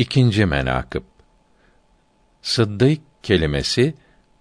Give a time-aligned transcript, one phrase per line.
[0.00, 1.02] İkinci menakıb
[2.42, 3.94] Sıddık kelimesi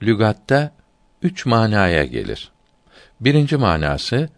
[0.04, 0.76] lügatta
[1.22, 2.52] üç manaya gelir.
[3.20, 4.30] Birinci manası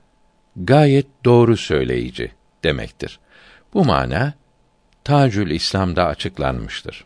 [0.56, 2.32] gayet doğru söyleyici
[2.64, 3.20] demektir.
[3.74, 4.34] Bu mana
[5.04, 7.06] Tacül İslam'da açıklanmıştır.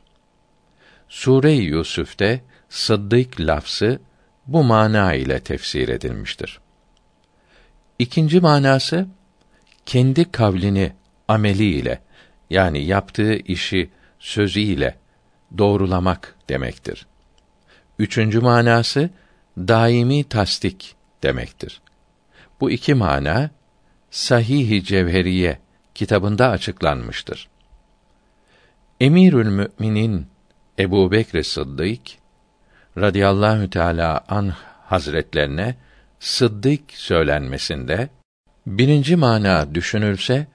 [1.10, 4.00] Sure-i Yusuf'te Sıddık lafzı
[4.48, 6.60] bu mana ile tefsir edilmiştir.
[8.00, 9.08] İkinci manası
[9.86, 10.94] kendi kavlini
[11.28, 12.02] ameliyle
[12.50, 13.90] yani yaptığı işi
[14.26, 14.96] sözüyle
[15.58, 17.06] doğrulamak demektir.
[18.00, 19.10] Üçüncü manası
[19.58, 21.82] daimi tasdik demektir.
[22.60, 23.50] Bu iki mana
[24.12, 25.60] Sahih-i Cevheriye
[25.96, 27.50] kitabında açıklanmıştır.
[29.00, 30.28] Emirül Müminin
[30.80, 32.02] Ebu Bekr Sıddık
[32.98, 34.54] radıyallahu teala an
[34.86, 35.76] hazretlerine
[36.20, 38.10] Sıddık söylenmesinde
[38.68, 40.48] birinci mana düşünülse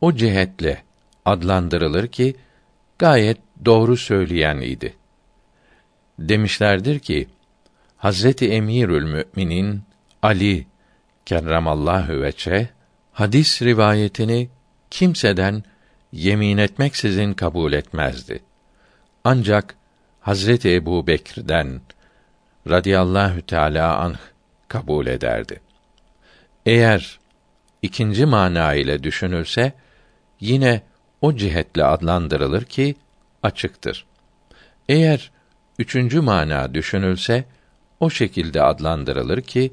[0.00, 0.82] o cihetle
[1.24, 2.36] adlandırılır ki
[2.98, 4.94] gayet doğru söyleyen idi.
[6.18, 7.28] Demişlerdir ki
[7.96, 9.82] Hazreti Emirül Müminin
[10.22, 10.66] Ali
[11.26, 12.68] kerramallahu veçe
[13.12, 14.48] hadis rivayetini
[14.90, 15.64] kimseden
[16.12, 18.42] yemin etmeksizin kabul etmezdi.
[19.24, 19.74] Ancak
[20.20, 21.80] Hazreti Ebu Bekir'den
[22.68, 24.18] radıyallahu teala anh
[24.68, 25.60] kabul ederdi.
[26.66, 27.18] Eğer
[27.82, 29.72] ikinci mana ile düşünülse
[30.40, 30.82] yine
[31.20, 32.94] o cihetle adlandırılır ki
[33.42, 34.06] açıktır.
[34.88, 35.30] Eğer
[35.78, 37.44] üçüncü mana düşünülse
[38.00, 39.70] o şekilde adlandırılır ki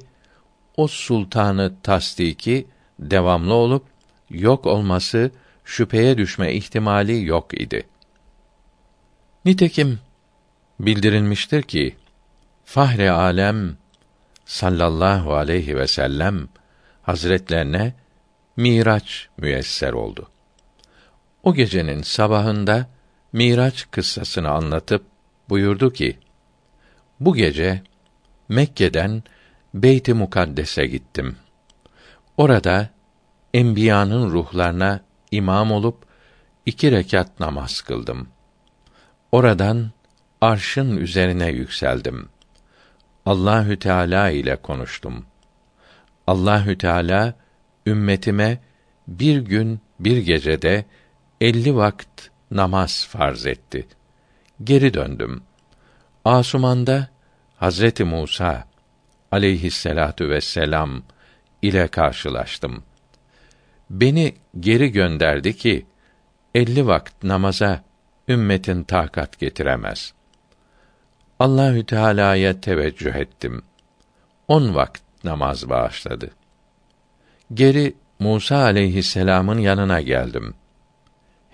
[0.76, 2.66] o sultanı tasdiki
[2.98, 3.84] devamlı olup
[4.30, 5.30] yok olması
[5.64, 7.86] şüpheye düşme ihtimali yok idi.
[9.44, 10.00] Nitekim
[10.80, 11.96] bildirilmiştir ki
[12.64, 13.76] Fahre alem
[14.44, 16.48] sallallahu aleyhi ve sellem
[17.02, 17.94] hazretlerine
[18.56, 20.30] Miraç müyesser oldu.
[21.44, 22.86] O gecenin sabahında
[23.32, 25.04] Miraç kıssasını anlatıp
[25.48, 26.18] buyurdu ki:
[27.20, 27.82] Bu gece
[28.48, 29.22] Mekke'den
[29.74, 31.36] Beyt-i Mukaddes'e gittim.
[32.36, 32.88] Orada
[33.54, 35.00] enbiyanın ruhlarına
[35.30, 36.06] imam olup
[36.66, 38.28] iki rekat namaz kıldım.
[39.32, 39.90] Oradan
[40.40, 42.28] arşın üzerine yükseldim.
[43.26, 45.26] Allahü Teala ile konuştum.
[46.26, 47.34] Allahü Teala
[47.86, 48.58] ümmetime
[49.08, 50.84] bir gün bir gecede
[51.40, 53.86] elli vakit namaz farz etti.
[54.64, 55.42] Geri döndüm.
[56.24, 57.08] Asuman'da
[57.56, 58.64] Hazreti Musa
[59.32, 61.02] aleyhisselatu vesselam
[61.62, 62.82] ile karşılaştım.
[63.90, 65.86] Beni geri gönderdi ki
[66.54, 67.84] elli vakit namaza
[68.28, 70.12] ümmetin takat getiremez.
[71.38, 73.62] Allahü Teala'ya teveccüh ettim.
[74.48, 76.30] On vakit namaz bağışladı.
[77.54, 80.54] Geri Musa aleyhisselamın yanına geldim.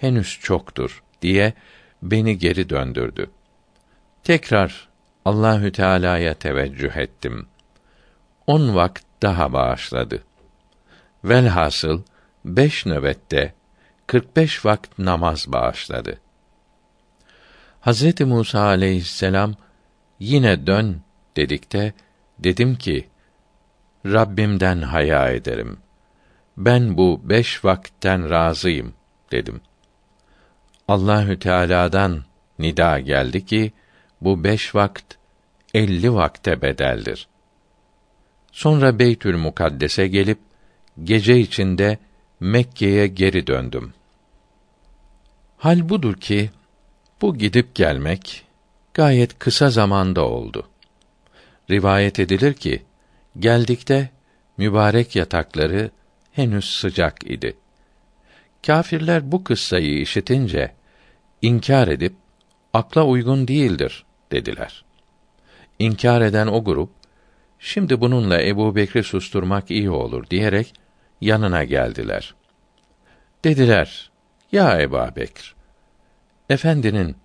[0.01, 1.53] Henüz çoktur diye
[2.03, 3.31] beni geri döndürdü.
[4.25, 4.89] Tekrar
[5.25, 7.47] Allahü Teala'ya teveccüh ettim.
[8.47, 10.23] On vakit daha bağışladı.
[11.25, 12.03] Velhasıl
[12.45, 13.55] beş nöbette
[14.07, 16.21] 45 vakit namaz bağışladı.
[17.81, 19.55] Hazreti Musa aleyhisselam
[20.19, 21.03] yine dön
[21.37, 21.93] dedikte
[22.39, 23.09] dedim ki
[24.07, 25.79] Rabbimden haya ederim.
[26.57, 28.95] Ben bu beş vakitten razıyım
[29.33, 29.61] dedim.
[30.91, 32.25] Allahü Teala'dan
[32.59, 33.73] nida geldi ki
[34.21, 35.15] bu beş vakt
[35.75, 37.29] elli vakte bedeldir.
[38.53, 40.39] Sonra Beytül Mukaddes'e gelip
[41.05, 41.99] gece içinde
[42.41, 43.93] Mekke'ye geri döndüm.
[45.59, 46.51] Hal budur ki
[47.23, 48.45] bu gidip gelmek
[48.95, 50.69] gayet kısa zamanda oldu.
[51.71, 52.83] Rivayet edilir ki
[53.39, 54.11] geldikte
[54.57, 55.91] mübarek yatakları
[56.33, 57.57] henüz sıcak idi.
[58.67, 60.80] Kâfirler bu kıssayı işitince
[61.43, 62.15] inkar edip
[62.73, 64.85] akla uygun değildir dediler.
[65.79, 66.91] İnkar eden o grup
[67.59, 70.75] şimdi bununla Ebu Bekri susturmak iyi olur diyerek
[71.21, 72.35] yanına geldiler.
[73.45, 74.11] Dediler,
[74.53, 75.55] ya Ebu Bekr,
[76.49, 77.17] efendinin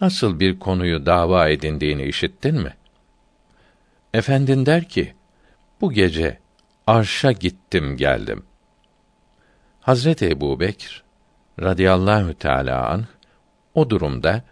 [0.00, 2.74] nasıl bir konuyu dava edindiğini işittin mi?
[4.14, 5.14] Efendin der ki,
[5.80, 6.38] bu gece
[6.86, 8.44] arşa gittim geldim.
[9.80, 11.02] Hazreti Ebu Bekr,
[11.60, 13.04] radıyallahu teâlâ anh,
[13.74, 14.42] o durumda,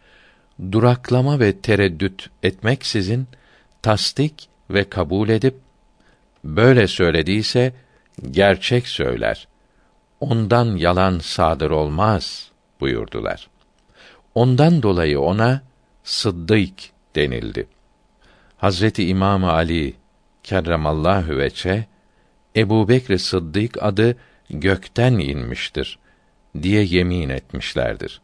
[0.72, 3.26] duraklama ve tereddüt etmeksizin,
[3.82, 5.54] tasdik ve kabul edip,
[6.44, 7.72] böyle söylediyse,
[8.30, 9.48] gerçek söyler.
[10.20, 12.50] Ondan yalan sadır olmaz
[12.80, 13.48] buyurdular.
[14.34, 15.62] Ondan dolayı ona
[16.04, 16.74] Sıddık
[17.16, 17.66] denildi.
[18.56, 19.94] Hazreti İmam Ali
[20.42, 21.86] kerremallahu veçe
[22.56, 24.16] Ebu Bekr Sıddık adı
[24.50, 25.98] gökten inmiştir
[26.62, 28.20] diye yemin etmişlerdir.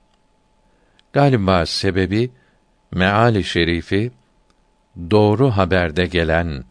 [1.15, 2.31] Galiba sebebi
[2.91, 4.13] meali şerifi
[5.11, 6.65] doğru haberde gelen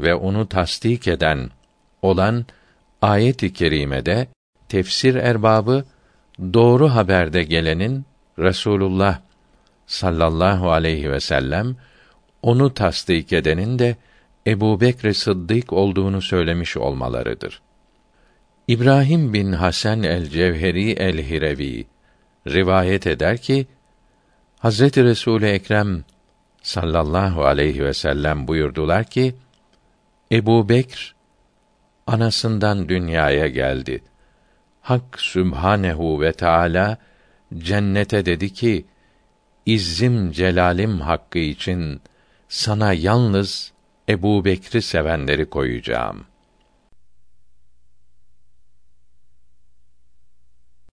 [0.00, 1.50] ve onu tasdik eden
[2.02, 2.46] olan
[3.02, 4.28] ayet-i kerimede
[4.68, 5.84] tefsir erbabı
[6.54, 8.04] doğru haberde gelenin
[8.38, 9.20] Resulullah
[9.86, 11.76] sallallahu aleyhi ve sellem
[12.42, 13.96] onu tasdik edenin de
[14.46, 17.62] Ebu Bekr Sıddık olduğunu söylemiş olmalarıdır.
[18.68, 21.86] İbrahim bin Hasan el Cevheri el Hirevi
[22.46, 23.66] rivayet eder ki
[24.58, 26.04] Hazreti Resul Ekrem
[26.62, 29.34] sallallahu aleyhi ve sellem buyurdular ki
[30.32, 31.14] Ebu Bekr
[32.06, 34.02] anasından dünyaya geldi.
[34.80, 36.98] Hak Sübhanehu ve Teala
[37.58, 38.86] cennete dedi ki:
[39.66, 42.00] İzzim celalim hakkı için
[42.48, 43.72] sana yalnız
[44.08, 46.35] Ebu Bekri sevenleri koyacağım.''